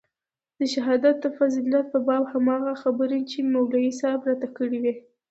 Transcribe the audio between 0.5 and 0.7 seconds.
د